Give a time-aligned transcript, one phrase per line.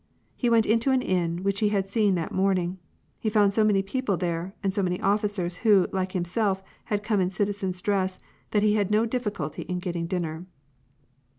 [0.35, 2.79] He went into an inn which he had seen that morning.
[3.19, 7.19] He found so many people there, and so many oflUcers, who, like himself, had come
[7.19, 8.17] in citizen's dress,
[8.49, 10.47] that he had difficulty in getting dinner.